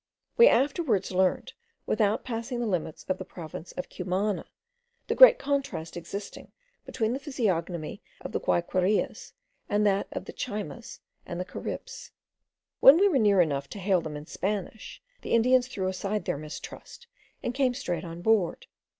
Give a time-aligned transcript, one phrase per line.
[0.35, 1.53] We afterwards learned,
[1.85, 4.45] without passing the limits of the province of Cumana,
[5.05, 6.51] the great contrast existing
[6.87, 9.33] between the physiognomy of the Guayquerias
[9.69, 12.09] and that of the Chaymas and the Caribs.
[12.79, 16.39] When we were near enough to hail them in Spanish, the Indians threw aside their
[16.39, 17.05] mistrust,
[17.43, 18.65] and came straight on board.